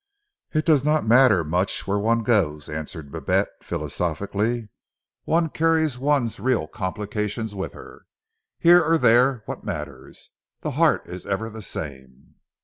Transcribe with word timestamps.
"It 0.53 0.65
does 0.65 0.83
not 0.83 1.05
matter 1.05 1.43
much 1.43 1.85
where 1.85 1.99
one 1.99 2.23
goes," 2.23 2.69
answered 2.69 3.11
Babette 3.11 3.51
philosophically, 3.63 4.69
"one 5.25 5.49
carries 5.49 5.99
one's 5.99 6.39
real 6.39 6.65
complications 6.67 7.53
with 7.53 7.73
her. 7.73 8.07
Here 8.57 8.81
or 8.83 8.97
there 8.97 9.43
what 9.45 9.63
matters? 9.63 10.31
The 10.61 10.71
heart 10.71 11.05
is 11.05 11.27
ever 11.27 11.51
the 11.51 11.61
same." 11.61 12.33